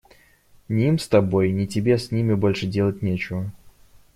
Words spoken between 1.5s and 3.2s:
ни тебе с ними больше делать